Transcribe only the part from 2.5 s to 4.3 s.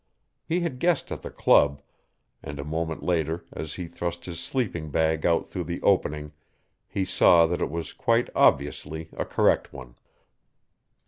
a moment later as he thrust